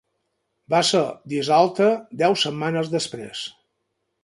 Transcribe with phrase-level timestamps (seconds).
[0.73, 1.01] Va ser
[1.35, 1.91] dissolta
[2.23, 3.45] deu setmanes després.